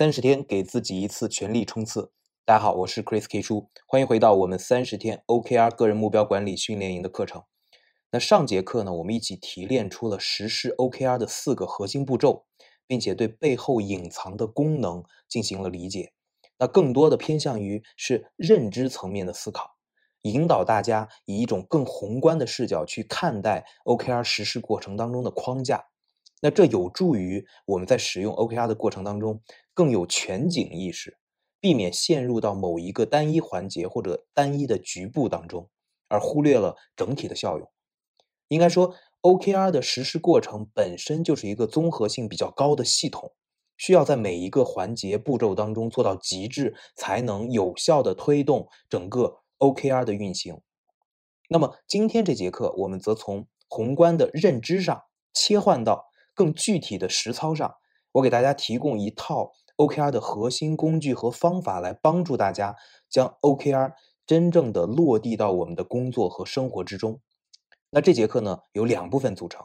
[0.00, 2.10] 三十天给自己一次全力冲刺。
[2.46, 7.42] 大家好，我是 Chris K 叔，欢迎回到我们三十天 OKR 个人目标管理训练营的课程。
[8.10, 12.46] 那上节课呢，我们一起提炼出了实施 OKR 的四个核心步骤，
[12.86, 16.14] 并且对背后隐藏的功能进行了理解。
[16.56, 19.76] 那更多的偏向于是认知层面的思考，
[20.22, 25.89] 引导大家以一种更宏观的视角去看待 OKR 实施过程当中的框架。
[26.40, 29.42] 那这有助于我们在使用 OKR 的过程当中
[29.74, 31.18] 更有全景意识，
[31.60, 35.68] 避免陷入到某一个单一环节或者单一的局部当中，
[36.08, 37.70] 而忽略了整体的效用。
[38.48, 43.32] 应该说，OKR 的实施过程本身就是一个综合性比较高的系统，
[43.76, 50.60] 需要在每一个环节步骤当中做到极致，才能有效的推动整个 OKR 的运行。
[51.50, 55.02] 那么今天这节课，我们则从宏观的认知上
[55.34, 56.09] 切换到。
[56.34, 57.74] 更具体的实操上，
[58.12, 62.76] 我给大家提供一套 OKR 的核心工具和方法，来帮助大家
[63.08, 63.92] 将 OKR
[64.26, 67.20] 真正的落地到我们的工作和生活之中。
[67.90, 69.64] 那这节课呢，由两部分组成。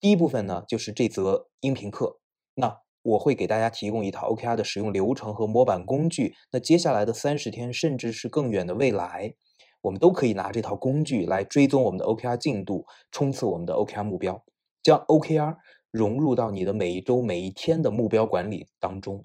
[0.00, 2.18] 第一部分呢，就是这则音频课。
[2.54, 6.34] 那我会给大家提供一套 OKR 的使用流程和模板工具。
[6.50, 9.34] 那接下来的三十天，甚至是更远的未来，
[9.80, 14.44] 我们都可以拿这套工具来追踪我们的 OKR 进度，冲刺我们的 OKR 目标，
[14.82, 15.56] 将 OKR。
[15.92, 19.24] 融入到你的每一周、每一天的目标管理当中。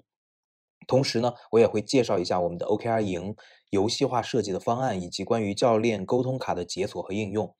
[0.86, 3.36] 同时呢，我也会介绍一下我们的 OKR 营
[3.68, 7.54] 游戏化设计的方案，以及关于教练沟通卡的解锁和应用。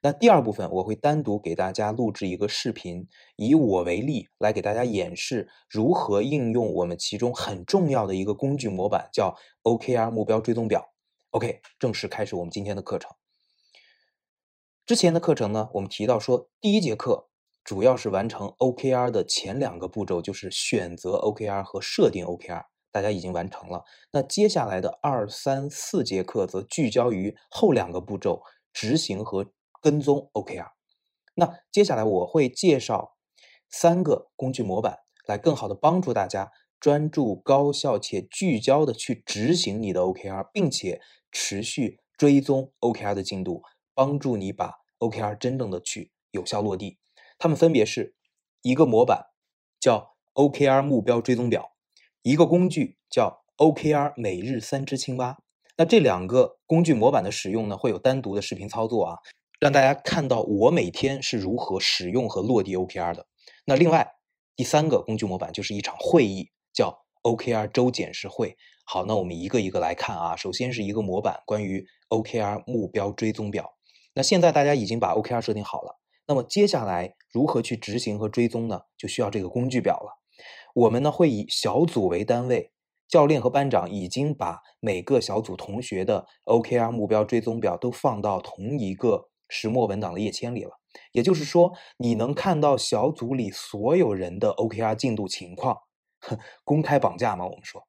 [0.00, 10.94] 那第二部分，我会单独给大家录制一个视频，以我为例来给大家演示如何应用我们其中很重要的一个工具模板，叫 OKR 目标追踪表。
[11.30, 13.10] OK，正式开始我们今天的课程。
[14.86, 17.29] 之前的课程呢，我们提到说，第一节课。
[17.62, 23.84] 主要是完成 OKR 的前两个步骤，就是选择 OKR 和设定 OKR，大家已经完成了。
[24.12, 30.70] 那接下来的二三四节课则聚焦于后两个步骤，执行和跟踪 OKR。
[31.34, 33.16] 那接下来我会介绍
[33.70, 36.50] 三个工具模板，来更好的帮助大家
[36.80, 41.00] 专注、高效且聚焦的去执行你的 OKR，并且
[41.30, 43.62] 持续追踪 OKR 的进度，
[43.94, 46.98] 帮助你把 OKR 真正的去有效落地。
[47.40, 48.14] 它们分别是
[48.60, 49.28] 一个模板，
[49.80, 51.72] 叫 OKR 目标追踪表；
[52.20, 55.38] 一个工具叫 OKR 每日三只青蛙。
[55.78, 59.18] 那这两个工具模板的使用呢，会有单独的视频操作啊，
[59.58, 63.26] 让大家看到我每天是如何使用和落地 OKR 的。
[63.64, 64.12] 那另外
[64.54, 68.58] 第三个工具模板就是一场会议，叫 OKR 周检视会。
[68.84, 70.36] 好，那我们一个一个来看啊。
[70.36, 73.78] 首先是一个模板，关于 OKR 目标追踪表。
[74.12, 75.99] 那现在大家已经把 OKR 设定好了。
[76.30, 78.82] 那么接下来如何去执行和追踪呢？
[78.96, 80.20] 就需要这个工具表了。
[80.76, 82.70] 我们呢会以小组为单位，
[83.08, 90.70] 教练和班长已经把每个小组同学的 OKR 目标追踪表都放到同一个石墨文档的页签里了。
[91.10, 95.78] 也就是说，你能看到小组里所有人的 OKR 进度情况，
[96.62, 97.44] 公开绑架吗？
[97.46, 97.88] 我们说，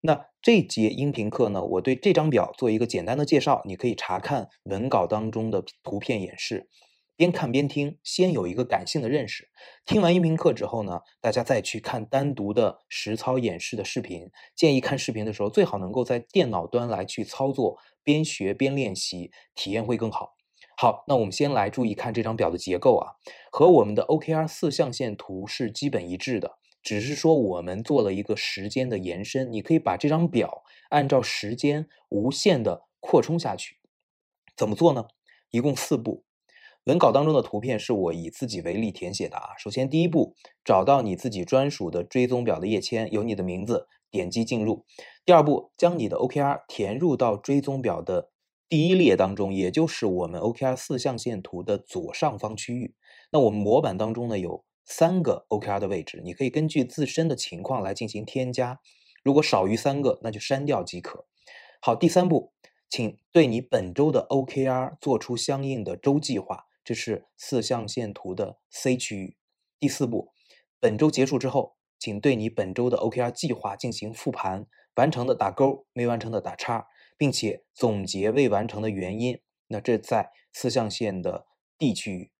[0.00, 6.70] 那这节音频课呢，我对这张表做一个简单的介绍，你可以查看文稿当中的图片演示。
[7.16, 9.48] 边看边听，先有一个感性的认识。
[9.84, 14.30] 听完音频课之后呢，大家再去看单独的实操演示的视频。
[14.56, 20.34] 建议看视频的时候，最好能够在电脑端来去操作，边学边练习，体验会更好。
[20.76, 23.12] 好，那我们先来注意看这张表的结构啊，
[23.52, 29.52] 和我们的 OKR 四象限图是基本一致的，只是说我们做了一个时间的延伸。
[29.52, 33.76] 你可以把这张表按照时间无限的扩充下去。
[34.56, 35.06] 怎么做呢？
[35.50, 36.24] 一共四步。
[36.86, 39.50] 文稿当中的图片是我以自己为例填写的啊。
[39.56, 40.34] 首先，第一步，
[40.64, 44.84] 找到你自己专属的追踪表的页签，有你的名字，点击进入。
[45.24, 48.30] 第二步，将你的 OKR 填入到追踪表的
[48.68, 52.96] 第一列当中，也就是我们 OKR 四象限图的左上方区域。
[53.30, 58.80] 那我们模板当中呢有三个 OKR 的位置，你可以根据自身的情况来进行添加。
[59.22, 61.26] 如果少于三个，那就删掉即可。
[61.80, 62.52] 好，第三步，
[62.90, 66.64] 请对你本周的 OKR 做出相应的周计划。
[66.84, 69.36] 这是四象限图的 C 区域。
[69.78, 70.32] 第四步，
[70.78, 76.86] 本周结束之后，请对你本周的 OKR 计划进行复盘，完成的打勾，没完成的打叉，
[77.16, 79.40] 并且总结未完成的原因。
[79.68, 81.46] 那这在四象限的
[81.78, 82.30] D 区域。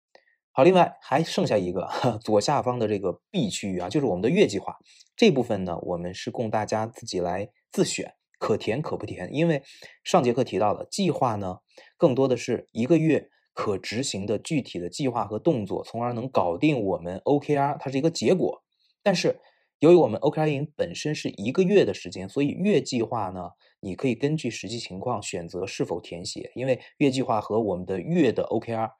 [0.53, 1.89] 好，另外还剩下一个
[2.23, 4.77] 左下方的这个 B 区域啊，就是我们的月计划
[5.17, 9.29] 这部分呢，我们是供大家自己来自选，可填可不填。
[9.33, 9.65] 因为
[10.05, 11.59] 上节课提到的计划呢，
[11.97, 13.31] 更多的是一个月。
[13.55, 18.63] 可执行的具体的计划和动作，从而能搞定我们 OKR，它是一个结果。
[19.03, 19.41] 但是
[19.81, 23.51] 由于我们 OKR 营本身是一个月的时间，所以月计划呢，
[23.81, 28.91] 你可以根据实际情况选择是否填写，因为月计划和我们的月的 OKR、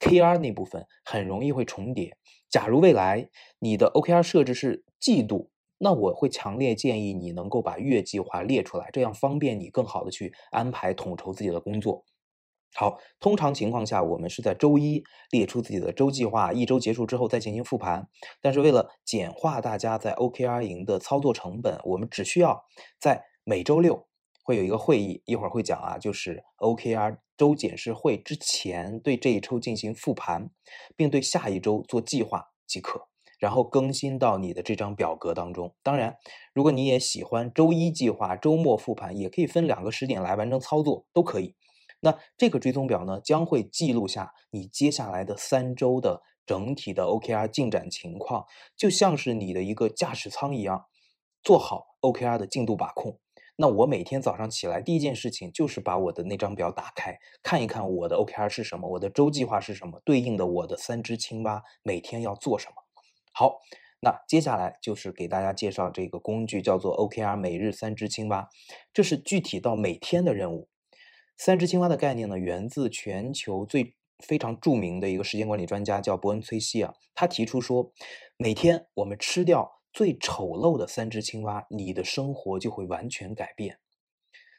[0.00, 2.16] KR 那部分很容易会重叠。
[2.50, 3.28] 假如未来
[3.60, 12.04] 你的 OKR 设置是季度，那我会强烈建议你能够把月计划列出来，这样方便你更好的去安排统筹自己的工作。
[12.76, 18.08] 好，通常情况下，我们是在周一列出自己的周计划，一周结束之后再进行复盘。
[18.42, 22.64] 但是为了简化大家在 OKR 营的操作成本，我们只需要
[22.98, 24.08] 在每周六
[24.42, 30.50] 会有一个会议，一会儿会讲啊，就是 OKR 周检视会之前对这一周进行复盘，
[30.96, 33.06] 并对下一周做计划即可，
[33.38, 35.72] 然后更新到你的这张表格当中。
[35.84, 36.16] 当然，
[36.52, 41.54] 如果你也喜欢周一计划、周末复盘，也可以分两个时点来完成操作，都可以。
[42.04, 48.44] 那这个追踪表呢，将会记录下你接下来的三周的整体的 OKR 进展情况，
[48.76, 50.84] 就像是你的一个驾驶舱一样，
[51.42, 53.18] 做好 OKR 的进度把控。
[53.56, 62.74] 那我每天早上起来第一件事情就是把我的那张表打开，看一看我的 OKR 是什么，我的周计划是什么，对应的我的三只青蛙每天要做什么。
[63.32, 63.60] 好，
[64.00, 68.50] 那接下来就是给大家介绍这个工具，叫做 OKR 每日三只青蛙，
[68.92, 70.68] 这是具体到每天的任务。
[71.36, 76.94] 三只青蛙的概念呢，源自全球最非常著名的一个时间管理专家，叫伯恩·崔西啊。
[77.14, 77.92] 他提出说，
[78.36, 83.78] 每天我们吃掉最丑陋的三只青蛙，你的生活就会完全改变。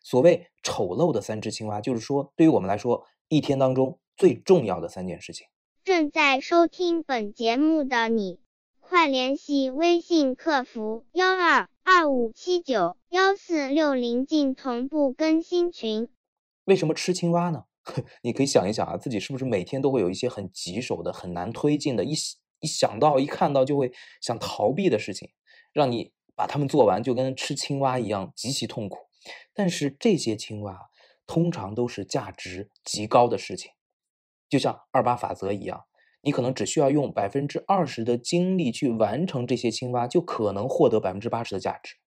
[0.03, 5.47] 所谓丑陋的三只青蛙，就是说，对于我们来说，一天当中最重要的三件事情。
[5.83, 8.39] 正在收听本节目的你，
[8.79, 16.09] 快联系微信客服幺二二五七九幺四六零进同步更新群。
[16.65, 17.65] 为什么吃青蛙呢？
[18.23, 22.13] 你可以想一想啊，自己是不是每天都会有一些很棘手的、很难推进的，一
[22.59, 23.91] 一想到、一看到就会
[24.21, 25.29] 想逃避的事情，
[25.71, 28.97] 让你把它们做完，就跟吃青蛙一样极其痛苦。
[29.53, 30.89] 但是这些青蛙
[31.27, 33.71] 通常都是价值极高的事情，
[34.49, 35.85] 就像二八法则一样，
[36.21, 41.97] 你可能只需要用百分之二十的精力去完成这些青蛙，就可能获得百分之八十的价值。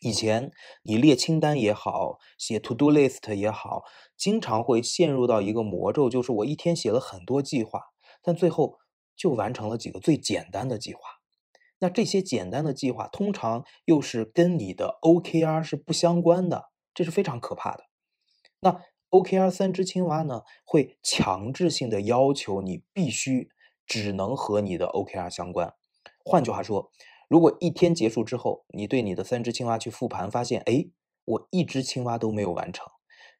[0.00, 0.50] 以前
[0.82, 3.84] 你列清单也好，写 to do list 也好，
[4.16, 7.82] 经常会陷入到一个魔咒，就是我一天写了很多计划，
[8.22, 8.78] 但最后
[9.14, 11.00] 就完成了几个最简单的计划。
[11.80, 17.84] 那这些简单的计划通常又是跟你的 OKR 是不相关的，这是非常可怕的。
[18.60, 18.80] 那
[19.10, 23.50] OKR 三只青蛙呢，会强制性的要求你必须
[23.86, 25.74] 只能和你的 OKR 相关。
[26.24, 26.90] 换句话说。
[27.30, 30.86] 如果一天结束之后，你对你的三只青蛙去复盘，发现，哎，
[31.24, 32.84] 我一只青蛙都没有完成，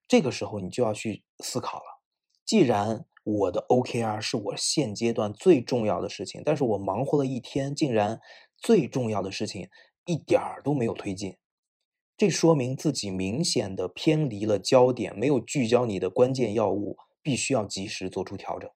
[0.07, 2.01] 这个时候你就要去思考了。
[2.47, 8.21] 既然我的 OKR 是我现阶段最重要的事情，但是我忙活了一天，竟然
[8.57, 9.69] 最重要的事情
[10.05, 11.37] 一点儿都没有推进，
[12.17, 18.71] 这说明自己明显的偏离了焦点，没有聚焦你的关键要务，必须要及时做出调整。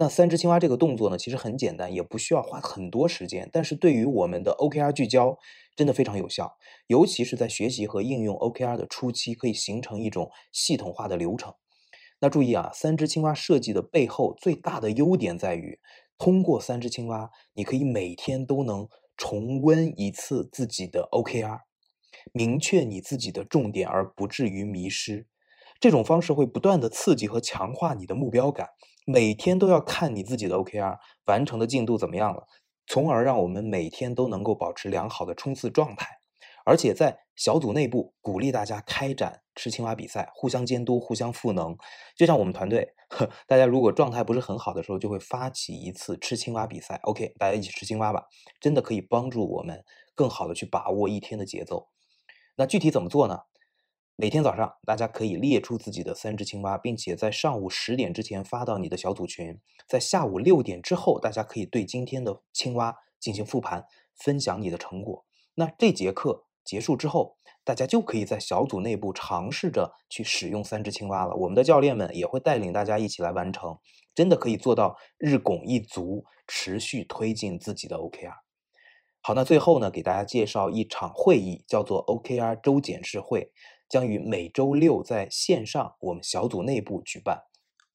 [0.00, 5.38] 那三只青蛙这个动作呢，其实很简单，也不需要花很多时间，但是对于我们的 OKR 聚焦
[5.76, 6.56] 真的非常有效，
[6.86, 11.52] 尤其是在学习和应用 OKR 的初期，可以形成一种系统化的流程。
[12.18, 15.78] 那注意啊，三只青蛙设计的背后最大的优点在于，
[16.16, 21.58] 通过三只青蛙，你可以每天都能重温一次自己的 OKR，
[22.32, 25.26] 明确你自己的重点，而不至于迷失。
[25.78, 28.70] 这种方式会不断的刺激和强化你的目标感。
[29.06, 32.46] 每天都要看你自己的 OKR 完成的进度怎么样了，
[32.86, 36.20] 从而让我们每天都能够保持良好的冲刺状态。
[36.66, 41.76] 而且在小组内部鼓励大家开展吃青蛙比赛，互相监督，互相赋能。
[42.14, 47.00] 就像我们团队，呵大家如果状态不是很好的时候，就会发起一次吃青蛙比赛。
[47.04, 48.26] OK，大家一起吃青蛙吧，
[48.60, 49.82] 真的可以帮助我们
[50.14, 51.88] 更好的去把握一天的节奏。
[52.56, 53.40] 那具体怎么做呢？
[54.20, 59.58] 每天早上，大家可以列出自己的三只青蛙，并且在上午十点之前发到你的小组群。
[59.88, 65.24] 在下午六点之后，大家可以对今天的青蛙进行复盘，分享你的成果。
[65.54, 71.34] 那这节课结束之后，大家就可以在小组内部尝试着去使用三只青蛙了。
[71.36, 73.78] 我们的教练们也会带领大家一起来完成，
[74.14, 78.34] 真的可以做到日拱一卒，持续推进自己的 OKR。
[79.22, 83.50] 好，那最后呢，给大家介绍一场会议，叫做 OKR 周检视会。
[83.90, 87.42] 将于每周六在线上我们小组内部举办。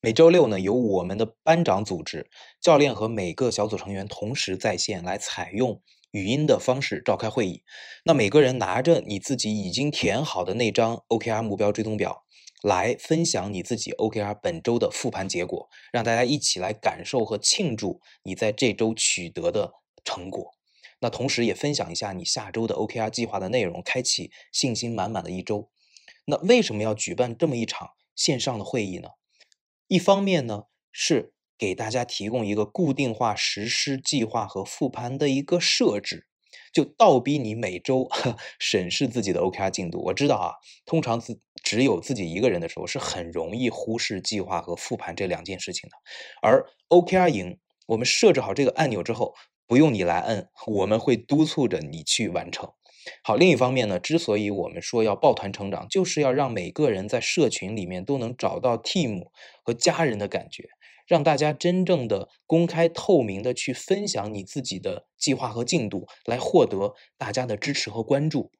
[0.01, 2.29] 每周六呢，由我们的班长组织，
[2.61, 7.63] 教练和每个小组成员同时在线来采用语音的方式召开会议。
[8.03, 12.25] 那每个人拿着你自己已经填好的那张 OKR 目标追踪表，
[12.61, 19.71] 来分享你自己 OKR 本周的复盘结果，让大家一起来感受和庆祝你在这周取得的
[20.03, 20.51] 成果。
[20.99, 25.69] 那同时也分享一下你下周的 OKR 计划的内容，开启信心满满的一周。
[26.25, 29.09] 那为什么要举办这么一场线上的会议呢？
[29.87, 36.27] 一方面呢是给大家提供一个固定化实施计划和复盘的一个设置。
[36.73, 40.01] 就倒逼你每周呵 审视自己的 OKR 进度。
[40.05, 40.51] 我知道啊，
[40.85, 45.95] 通常自只有自己一个人的时候，是很容易忽视计划和复盘这两件事情的。
[46.41, 49.35] 而 OKR 营，我们设置好这个按钮之后，
[49.67, 52.73] 不用你来摁，我们会督促着你去完成。
[53.23, 59.25] 好，另一方面呢，之所以我们说要抱团成长，就是要让每个人在社群里面都能找到 team
[59.63, 60.69] 和家人的感觉。
[61.07, 68.51] 让大家真正的公开透明的去分享你自己的计划和进度，来获得大家的支持和关注。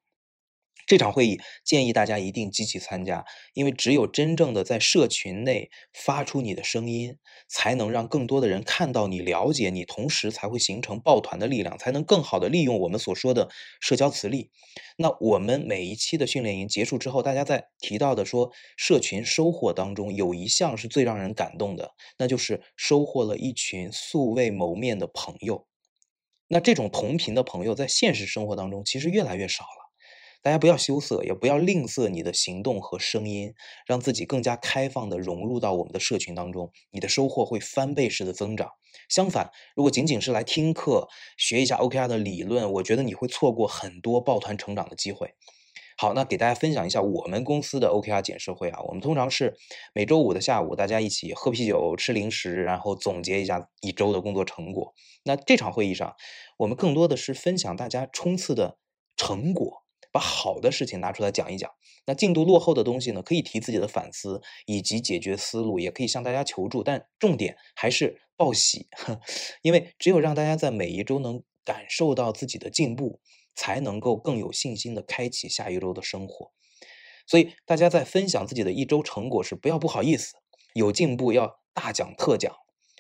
[0.86, 13.50] 这场会议建议大家一定积极参加，因为只有真正的在社群内发出你的声音，才能让更多的人看到你、了解你，同时才会形成抱团的力量，才能更好的利用我们所说的
[13.80, 14.52] 社交磁力。
[14.98, 25.66] 那我们每一期的训练营结束之后，大家在提到的说社群收获当中，有一项是最让人感动的，那就是收获了一群素未谋面的朋友。
[26.48, 29.85] 那这种同频的朋友，在现实生活当中其实越来越少了。
[30.46, 33.56] 大家不要羞涩，也不要吝啬你的行动和声音，
[33.88, 38.70] 让自己更加开放的融入到我们的社群当中，你的收获会翻倍式的增长。
[39.10, 45.34] 相反，如果仅仅是来听课学一下 OKR 的理论，我觉得你会错过很多抱团成长的机会。
[45.98, 49.56] 好，那给大家分享一下我们公司的 OKR 检视会啊，我们通常是
[49.96, 54.94] 每周五的下午，大家一起喝啤酒、吃零食，然后总结一下一周的工作成果。
[55.24, 56.14] 那这场会议上，
[56.58, 58.78] 我们更多的是分享大家冲刺的
[59.18, 59.85] 成果。
[60.16, 61.70] 把好的事情拿出来讲一讲，
[62.06, 63.22] 那进度落后的东西呢？
[63.22, 68.88] 可以提自己的反思以及解决思路，也可以向大家求助，但重点还是报喜，
[69.62, 73.20] 因为只有让大家在每一周能感受到自己的进步，
[73.56, 76.54] 才能够更有信心的开启下一周的生活。
[77.28, 80.36] 所以大家在分享自己的一周成果时，不要不好意思，
[80.76, 82.56] 有进步要大讲特讲，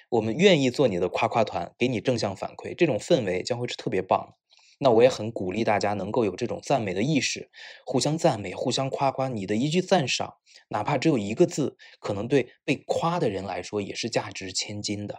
[0.09, 4.35] 我们愿意做你的夸夸团，给你正向反馈，这种氛围将会是特别棒。
[4.77, 7.49] 那我也很鼓励大家能够有这种赞美的意识，
[7.85, 9.27] 互相赞美，互相夸夸。
[9.27, 10.35] 你的一句赞赏，
[10.69, 15.15] 哪怕只有一个字，可能对被夸的人来说也是价值千金的。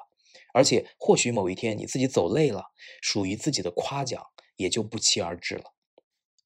[0.53, 2.65] 而且，或许某一天你自己走累了，
[3.03, 4.23] 属于自己的夸奖
[4.57, 5.73] 也就不期而至了。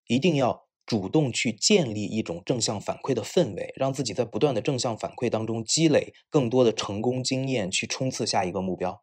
[0.06, 9.00] 一定要主动去建立一种正向反馈的氛围，让自己在不断的正向反馈当中积累更多的成功经验，去冲刺下一个目标。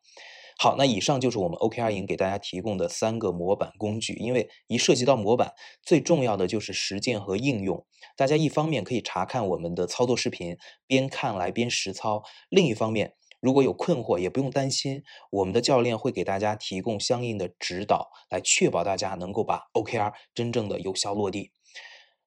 [0.59, 4.13] 好，那以上就是我们 OKR 营给大家提供的三个模板工具。
[4.15, 7.85] 因为一涉及到模板，最重要的就是实践和应用。
[8.15, 21.51] 大家一方面可以查看我们的操作视频，边看来边实操；另一方面，如果有困惑，也不用担心，我们的教练会给大家提供相应的指导，来确保大家能够把 OKR 真正的有效落地。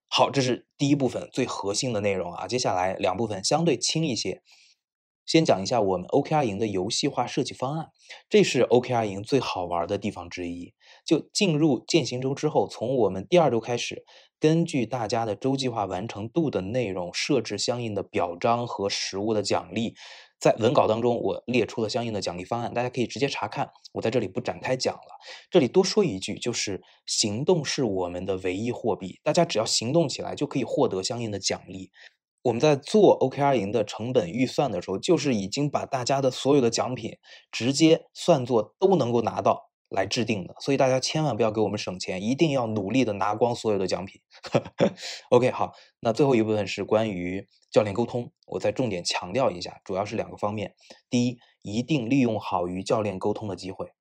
[0.06, 2.46] 好，这是第一部分最核心的内容啊。
[2.46, 4.42] 接下来两部分相对轻一些。
[5.26, 7.90] 先讲一下我们 OKR 营的游戏化设计方案，
[8.28, 10.74] 这是 OKR 营最好玩的地方之一。
[11.04, 14.04] 就进入践行周之后，从我们第二周开始，
[14.40, 19.94] 根据大家的周计划完成度的内容，设置相应的表彰和实物的奖励。
[20.40, 23.70] 在文稿当中，我列出了相应的奖励方案，大家可以直接查看。
[23.92, 25.18] 我在这里不展开讲了。
[25.50, 31.90] 这里多说一句，就是行动是我们的唯一货币，大家只要行动起来，就可以获得相应的奖励。
[32.42, 37.18] 我们在做 OKR 营的成本预算的时候，就是已经把大家的所有的奖品
[37.52, 44.23] 直接算作都能够拿到来制定的，所以大家千万不要给我们省钱，一定要努力的拿光所有的奖品。
[45.30, 50.75] OK，好，那最后一部分是关于教练沟通，我再重点强调一下，主要是两个方面。
[51.11, 53.92] 第一，一定利用好与教练沟通的机会。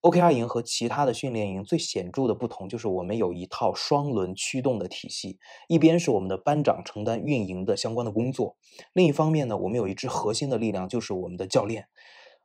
[0.00, 8.56] OKR 营和其他的训练营最显著的不同就是，我们有一套双轮驱动的体系，一边是我们的班长承担运营的相关的工作，
[8.92, 11.88] 另一方面呢，我们有一支核心的力量，就是我们的教练。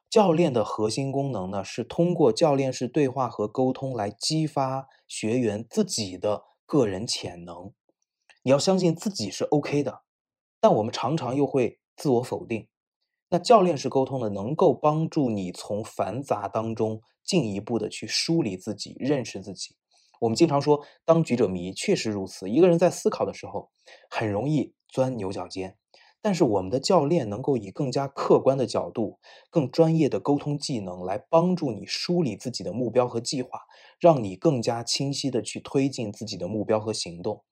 [0.09, 7.71] 教练的核心功能呢，是通过教练式对话和沟通来激发学员自己的个人潜能。
[8.41, 10.01] 你要相信自己是 OK 的，
[10.59, 12.67] 但我们常常又会自我否定。
[13.29, 17.01] 那教练式沟通呢，能够帮助你从繁杂当中。
[17.23, 19.75] 进一步的去梳理自己，认识自己。
[20.19, 22.49] 我们经常说“当局者迷”，确实如此。
[22.49, 23.71] 一个人在思考的时候，
[24.09, 25.77] 很容易钻牛角尖。
[26.21, 33.59] 但是我们的教练能够以更加客观的角度、更专业的沟通技能来帮助你梳理自己的目标和计划，
[33.99, 37.43] 让你更加清晰的去推进自己的目标和行动。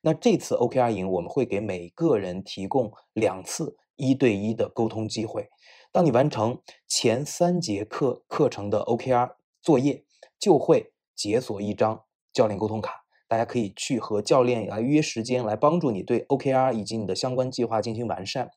[0.00, 5.48] 那这次 OKR 营，我们会给每个人提供两次一对一的沟通机会。
[5.90, 10.04] 当你完成前三节课课程的 OKR 作业，
[10.38, 18.50] 就会解锁一张教练沟通卡，大家可以去和教练来约时间，来帮助你对 OKR 以及你的相关计划进行完善。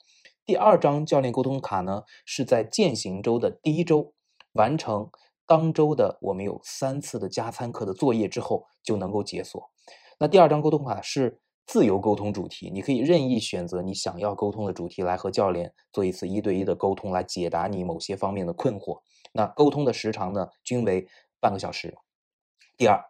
[0.46, 4.14] 第二张教练沟通卡呢，是在践行周的第一周
[4.54, 5.10] 完成
[5.48, 9.72] 当周的我们有三次的加餐课的作业之后就能够解锁。
[10.20, 11.40] 那第二张沟通卡是
[11.72, 19.00] 自由沟通主题，你可以任意选择你想要沟通的主题来和教练做一次一对一的沟通，来解答你某些方面的困惑。
[19.32, 21.08] 那沟通的时长呢，均为
[21.40, 21.96] 半个小时。
[22.75, 23.01] 第二，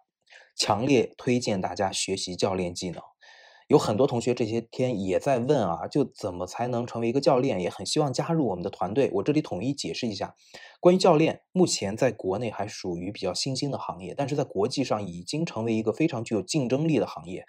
[0.55, 3.01] 强烈推荐大家学习教练技能。
[3.67, 7.59] 有很多同学这些天也在问啊，就怎么才能成为一个教练？
[7.59, 9.09] 也很希望加入我们的团队。
[9.15, 10.35] 我这里统一解释一下，
[10.79, 17.43] 关于教练，目前在国内还属于比较新兴的行业，但是在国际上已经成为一个非常具有竞争力的行业，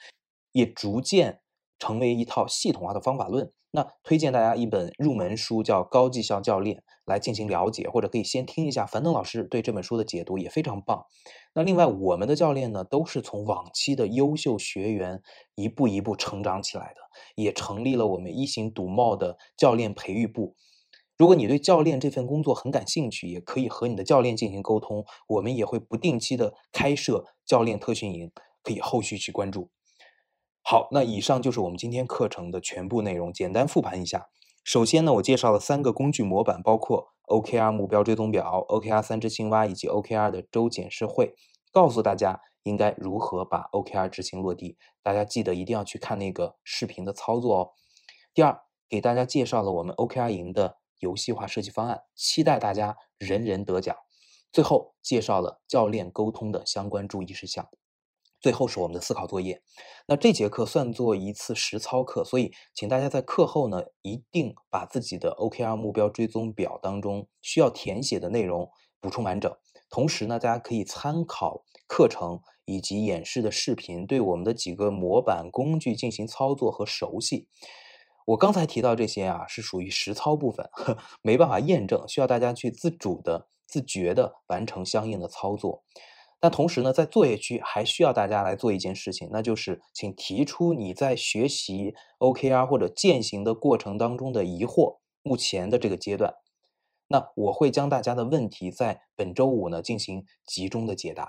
[0.52, 1.40] 也逐渐
[1.78, 3.52] 成为一套系统化的方法论。
[3.74, 11.06] 那推荐大家一本入门书，叫《高绩效教练》，来进行了解，或者可以先听一下樊登老师对这本书的解读，也非常棒。
[11.54, 15.22] 那另外，我们的教练呢，都是从往期的优秀学员
[15.54, 17.00] 一步一步成长起来的，
[17.34, 20.54] 也成立了我们一行独贸的教练培育部。
[21.16, 28.30] 如果你对教练这份工作很感兴趣，也可以和你的教练进行沟通，我们也会不定期的开设教练特训营，
[28.62, 29.70] 可以后续去关注。
[30.64, 33.32] 好，那以上就是我们今天课程的全部内容。
[33.32, 34.28] 简单复盘一下，
[34.62, 41.34] 首先呢，我介绍了三个工具模板，包括 OKR 目标追踪表、OKR 三只青蛙以及 OKR 的周检视会，
[41.72, 44.78] 告诉大家应该如何把 OKR 执行落地。
[45.02, 47.70] 大家记得一定要去看那个视频的操作哦。
[48.32, 53.94] 第二，给大家介绍了我们 OKR 营的游戏化设计方案，期待大家人人得奖。
[54.52, 57.68] 最后，介绍了教练沟通的相关注意事项。
[58.42, 59.62] 最后是我们的思考作业，
[60.08, 68.68] 那这节课算作一次实操课，所以请大家在课后呢，一定把自己的 OKR 目标追踪表当中需要填写的内容
[69.00, 69.56] 补充完整。
[69.88, 77.46] 同时呢，大家可以参考课程以及演示的视频，对我们的几个模板工具进行操作和熟悉。
[78.26, 80.68] 我刚才提到这些啊，是属于实操部分，
[81.22, 85.84] 没办法验证，需要大家去自主的、自觉的完成相应的操作。
[86.42, 94.98] 但同时呢，在作业区还需要大家来做一件事情，那就是请提出你在学习 OKR 或者践行的过程当中的疑惑。
[95.22, 96.34] 目前的这个阶段，
[97.06, 101.28] 那我会将大家的问题在本周五呢进行集中的解答。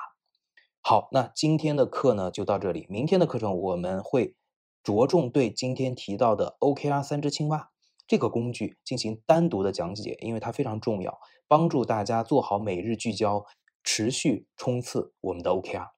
[0.81, 4.35] 好，那今天的课呢就到这里，明天的课程我们会
[4.83, 7.69] 着重对今天提到的 OKR 三只青蛙
[8.07, 13.45] 这个工具进行单独的讲解，因为它非常重要，帮助大家做好每日聚焦。
[13.83, 15.91] 持续冲刺我们的 OKR，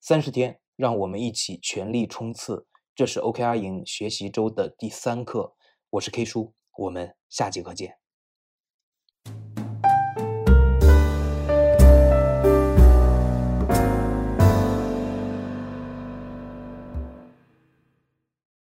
[0.00, 2.68] 三十天，让我们一起全力冲刺。
[2.94, 5.54] 这是 OKR 营学习周的第三课，
[5.90, 7.98] 我是 K 叔，我们下节课见。